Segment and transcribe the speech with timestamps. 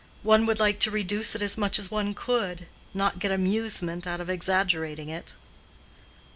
[0.23, 4.19] One would like to reduce it as much as one could, not get amusement out
[4.19, 5.35] of exaggerating it."